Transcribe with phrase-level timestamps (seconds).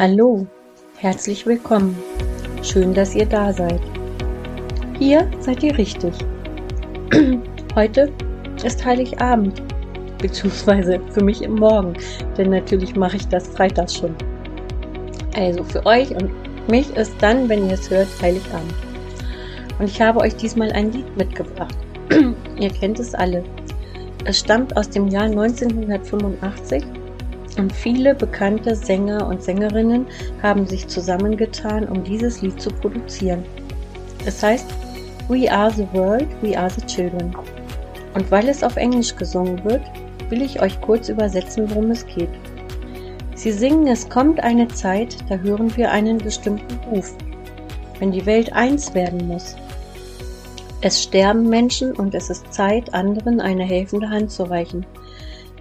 [0.00, 0.46] Hallo,
[0.96, 1.94] herzlich willkommen.
[2.62, 3.82] Schön, dass ihr da seid.
[4.98, 6.14] Hier seid ihr richtig.
[7.74, 8.10] Heute
[8.64, 9.62] ist Heiligabend,
[10.16, 11.92] beziehungsweise für mich im Morgen,
[12.38, 14.14] denn natürlich mache ich das freitags schon.
[15.36, 16.30] Also für euch und
[16.70, 18.72] mich ist dann, wenn ihr es hört, Heiligabend.
[19.78, 21.76] Und ich habe euch diesmal ein Lied mitgebracht.
[22.58, 23.44] ihr kennt es alle.
[24.24, 26.84] Es stammt aus dem Jahr 1985
[27.58, 30.06] und viele bekannte Sänger und Sängerinnen
[30.42, 33.44] haben sich zusammengetan, um dieses Lied zu produzieren.
[34.24, 34.66] Es heißt
[35.28, 37.34] We Are the World, We Are the Children.
[38.14, 39.82] Und weil es auf Englisch gesungen wird,
[40.28, 42.30] will ich euch kurz übersetzen, worum es geht.
[43.34, 47.14] Sie singen, es kommt eine Zeit, da hören wir einen bestimmten Ruf,
[47.98, 49.56] wenn die Welt eins werden muss.
[50.82, 54.84] Es sterben Menschen und es ist Zeit, anderen eine helfende Hand zu reichen,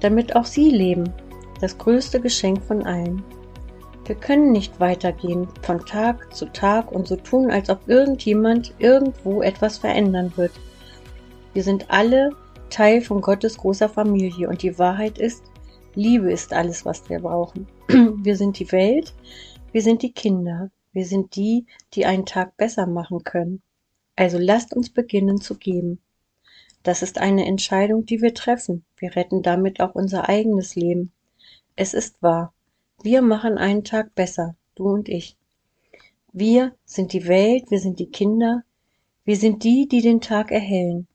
[0.00, 1.12] damit auch sie leben
[1.60, 3.22] das größte Geschenk von allen.
[4.04, 9.42] Wir können nicht weitergehen von Tag zu Tag und so tun, als ob irgendjemand irgendwo
[9.42, 10.52] etwas verändern wird.
[11.54, 12.30] Wir sind alle
[12.70, 15.42] Teil von Gottes großer Familie und die Wahrheit ist,
[15.94, 17.66] Liebe ist alles, was wir brauchen.
[17.88, 19.14] Wir sind die Welt,
[19.72, 23.62] wir sind die Kinder, wir sind die, die einen Tag besser machen können.
[24.14, 26.00] Also lasst uns beginnen zu geben.
[26.82, 28.84] Das ist eine Entscheidung, die wir treffen.
[28.96, 31.12] Wir retten damit auch unser eigenes Leben.
[31.78, 32.54] Es ist wahr.
[33.02, 35.36] Wir machen einen Tag besser, du und ich.
[36.32, 38.64] Wir sind die Welt, wir sind die Kinder,
[39.26, 41.06] wir sind die, die den Tag erhellen.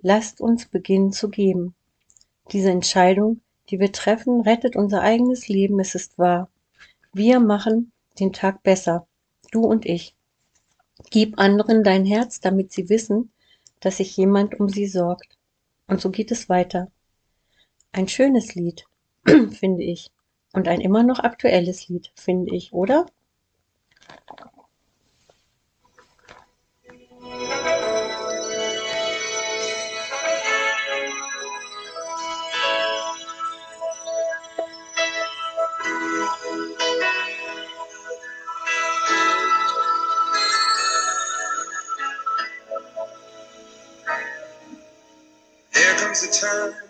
[0.00, 1.74] Lasst uns beginnen zu geben.
[2.52, 6.48] Diese Entscheidung, die wir treffen, rettet unser eigenes Leben, es ist wahr.
[7.12, 7.90] Wir machen
[8.20, 9.08] den Tag besser,
[9.50, 10.14] du und ich.
[11.10, 13.32] Gib anderen dein Herz, damit sie wissen,
[13.80, 15.36] dass sich jemand um sie sorgt.
[15.88, 16.92] Und so geht es weiter.
[17.90, 18.86] Ein schönes Lied,
[19.52, 20.10] finde ich.
[20.52, 23.06] Und ein immer noch aktuelles Lied, finde ich, oder?
[45.72, 46.85] There time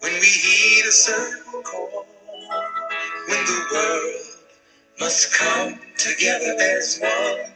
[0.00, 2.06] when we heed a certain call,
[3.28, 4.38] when the world
[5.00, 7.55] must come together as one.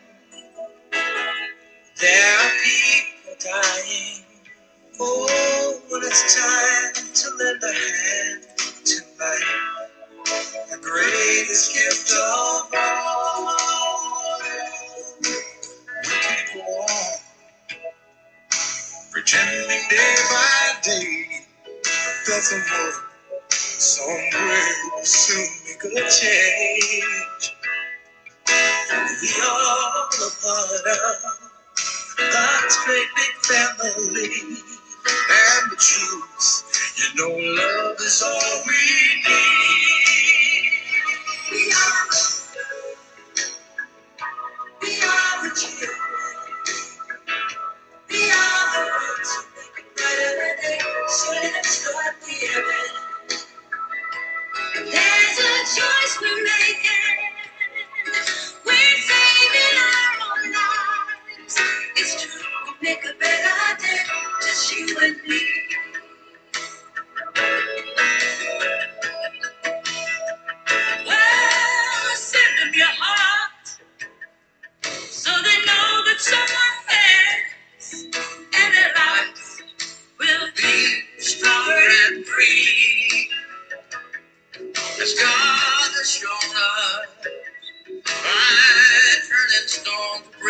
[22.41, 22.93] That someone
[23.51, 27.53] somewhere will soon make a change.
[29.23, 31.51] We are a part of
[32.19, 34.31] God's great big family.
[35.31, 36.65] And the truth,
[36.97, 38.80] you know, love is all we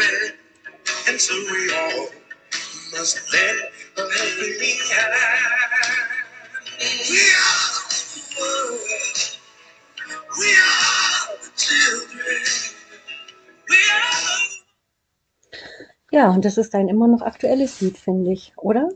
[0.00, 0.32] bread,
[1.08, 2.08] and so we all
[2.92, 3.60] must lend
[3.98, 5.14] a helping hand.
[7.10, 7.70] We are
[8.14, 8.80] the world.
[10.40, 12.42] We are the children.
[13.68, 14.40] We are.
[16.12, 18.88] Ja, und das ist ein immer noch aktuelles Lied, finde ich, oder?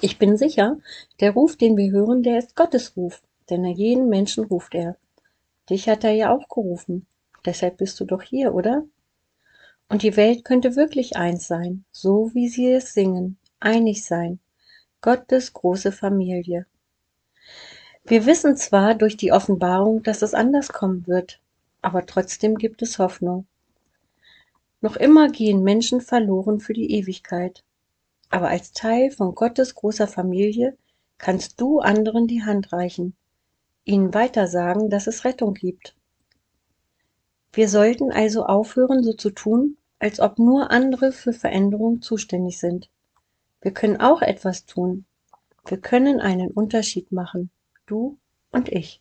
[0.00, 0.78] Ich bin sicher,
[1.20, 4.96] der Ruf, den wir hören, der ist Gottes Ruf, denn er jeden Menschen ruft er.
[5.70, 7.06] Dich hat er ja auch gerufen.
[7.44, 8.84] Deshalb bist du doch hier, oder?
[9.88, 14.40] Und die Welt könnte wirklich eins sein, so wie sie es singen, einig sein.
[15.00, 16.66] Gottes große Familie.
[18.04, 21.40] Wir wissen zwar durch die Offenbarung, dass es anders kommen wird,
[21.82, 23.46] aber trotzdem gibt es Hoffnung.
[24.80, 27.64] Noch immer gehen Menschen verloren für die Ewigkeit.
[28.30, 30.76] Aber als Teil von Gottes großer Familie
[31.18, 33.16] kannst du anderen die Hand reichen.
[33.84, 35.95] ihnen weitersagen, dass es Rettung gibt.
[37.56, 42.90] Wir sollten also aufhören, so zu tun, als ob nur andere für Veränderung zuständig sind.
[43.62, 45.06] Wir können auch etwas tun.
[45.64, 47.48] Wir können einen Unterschied machen,
[47.86, 48.18] du
[48.52, 49.00] und ich,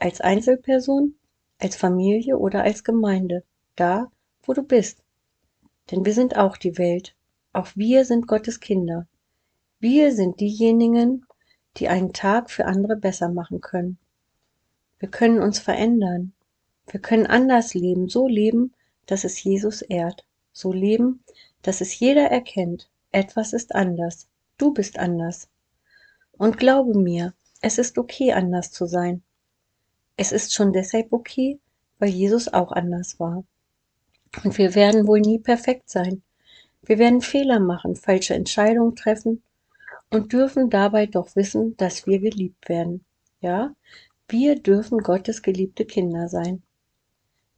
[0.00, 1.14] als Einzelperson,
[1.60, 3.44] als Familie oder als Gemeinde,
[3.76, 4.10] da,
[4.42, 5.04] wo du bist.
[5.92, 7.14] Denn wir sind auch die Welt,
[7.52, 9.06] auch wir sind Gottes Kinder.
[9.78, 11.24] Wir sind diejenigen,
[11.76, 13.96] die einen Tag für andere besser machen können.
[14.98, 16.32] Wir können uns verändern.
[16.88, 18.74] Wir können anders leben, so leben,
[19.06, 20.24] dass es Jesus ehrt.
[20.52, 21.22] So leben,
[21.62, 22.88] dass es jeder erkennt.
[23.12, 24.28] Etwas ist anders.
[24.56, 25.48] Du bist anders.
[26.32, 29.22] Und glaube mir, es ist okay, anders zu sein.
[30.16, 31.58] Es ist schon deshalb okay,
[31.98, 33.44] weil Jesus auch anders war.
[34.44, 36.22] Und wir werden wohl nie perfekt sein.
[36.82, 39.42] Wir werden Fehler machen, falsche Entscheidungen treffen
[40.10, 43.04] und dürfen dabei doch wissen, dass wir geliebt werden.
[43.40, 43.74] Ja,
[44.28, 46.62] wir dürfen Gottes geliebte Kinder sein.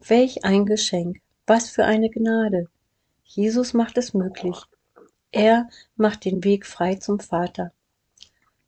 [0.06, 2.69] Welch ein Geschenk, was für eine Gnade.
[3.25, 4.56] Jesus macht es möglich.
[5.33, 7.73] Er macht den Weg frei zum Vater.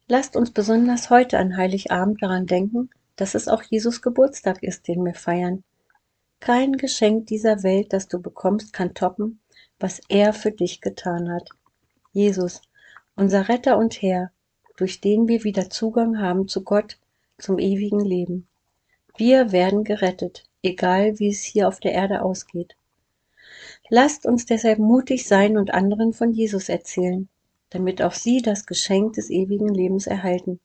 [0.08, 5.04] Lasst uns besonders heute an Heiligabend daran denken, dass es auch Jesus Geburtstag ist, den
[5.04, 5.62] wir feiern.
[6.40, 9.40] Kein Geschenk dieser Welt, das du bekommst, kann toppen,
[9.78, 11.48] was er für dich getan hat.
[12.12, 12.60] Jesus,
[13.14, 14.32] unser Retter und Herr,
[14.76, 16.98] durch den wir wieder Zugang haben zu Gott,
[17.38, 18.48] zum ewigen Leben.
[19.16, 22.76] Wir werden gerettet, egal wie es hier auf der Erde ausgeht.
[23.88, 27.28] Lasst uns deshalb mutig sein und anderen von Jesus erzählen,
[27.70, 30.60] damit auch sie das Geschenk des ewigen Lebens erhalten,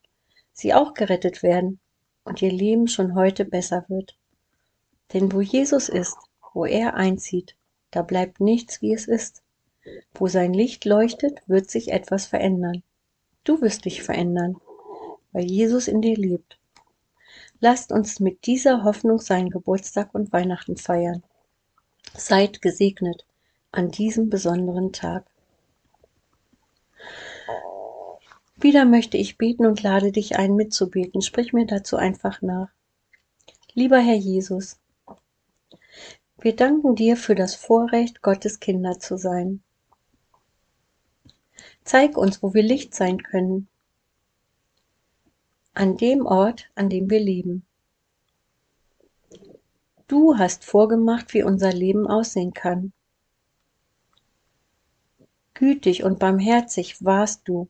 [0.53, 1.79] sie auch gerettet werden
[2.23, 4.17] und ihr Leben schon heute besser wird.
[5.13, 6.17] Denn wo Jesus ist,
[6.53, 7.55] wo er einzieht,
[7.91, 9.43] da bleibt nichts, wie es ist.
[10.13, 12.83] Wo sein Licht leuchtet, wird sich etwas verändern.
[13.43, 14.57] Du wirst dich verändern,
[15.31, 16.57] weil Jesus in dir lebt.
[17.67, 21.23] Lasst uns mit dieser Hoffnung seinen Geburtstag und Weihnachten feiern.
[22.15, 23.25] Seid gesegnet
[23.71, 25.25] an diesem besonderen Tag.
[28.55, 31.23] Wieder möchte ich beten und lade dich ein, mitzubeten.
[31.23, 32.69] Sprich mir dazu einfach nach.
[33.73, 34.77] Lieber Herr Jesus,
[36.39, 39.63] wir danken dir für das Vorrecht, Gottes Kinder zu sein.
[41.83, 43.69] Zeig uns, wo wir Licht sein können.
[45.77, 47.65] An dem Ort, an dem wir leben.
[50.07, 52.93] Du hast vorgemacht, wie unser Leben aussehen kann.
[55.53, 57.67] Gütig und barmherzig warst du.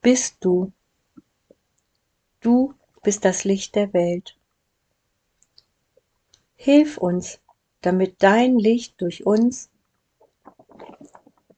[0.00, 0.72] Bist du.
[2.40, 2.72] Du
[3.02, 4.38] bist das Licht der Welt.
[6.54, 7.38] Hilf uns,
[7.82, 9.68] damit dein Licht durch uns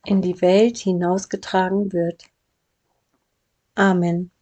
[0.05, 2.25] in die Welt hinausgetragen wird.
[3.77, 4.33] Amen.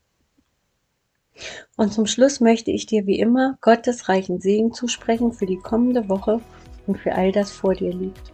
[1.76, 6.08] Und zum Schluss möchte ich dir wie immer Gottes reichen Segen zusprechen für die kommende
[6.08, 6.40] Woche
[6.86, 8.32] und für all das vor dir liegt.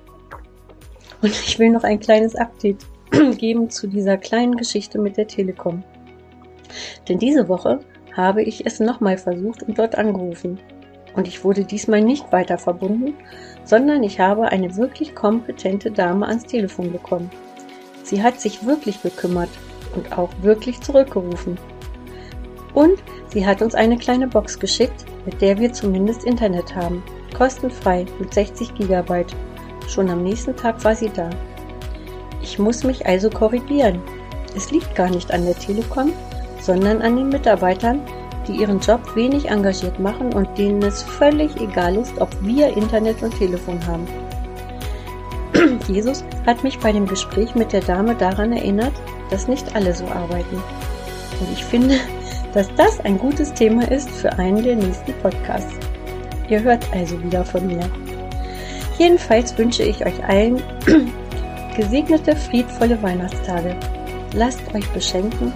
[1.20, 2.84] Und ich will noch ein kleines Update
[3.38, 5.82] geben zu dieser kleinen Geschichte mit der Telekom.
[7.08, 7.81] Denn diese Woche
[8.16, 10.58] habe ich es nochmal versucht und dort angerufen
[11.14, 13.14] und ich wurde diesmal nicht weiter verbunden,
[13.64, 17.31] sondern ich habe eine wirklich kompetente Dame ans Telefon bekommen.
[18.02, 19.50] Sie hat sich wirklich gekümmert
[19.94, 21.58] und auch wirklich zurückgerufen.
[22.75, 27.02] Und sie hat uns eine kleine Box geschickt, mit der wir zumindest Internet haben.
[27.37, 29.25] Kostenfrei mit 60 GB.
[29.88, 31.29] Schon am nächsten Tag war sie da.
[32.43, 34.00] Ich muss mich also korrigieren.
[34.57, 36.12] Es liegt gar nicht an der Telekom,
[36.61, 38.00] sondern an den Mitarbeitern,
[38.47, 43.23] die ihren Job wenig engagiert machen und denen es völlig egal ist, ob wir Internet
[43.23, 44.07] und Telefon haben.
[45.88, 48.93] Jesus hat mich bei dem Gespräch mit der Dame daran erinnert,
[49.31, 50.57] dass nicht alle so arbeiten.
[51.41, 51.97] Und ich finde,
[52.54, 55.75] dass das ein gutes Thema ist für einen der nächsten Podcasts.
[56.49, 57.88] Ihr hört also wieder von mir.
[58.99, 60.62] Jedenfalls wünsche ich euch allen
[61.76, 63.76] gesegnete, friedvolle Weihnachtstage.
[64.35, 65.52] Lasst euch beschenken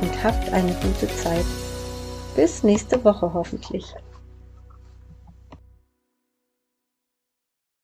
[0.00, 1.44] und habt eine gute Zeit.
[2.34, 3.94] Bis nächste Woche hoffentlich.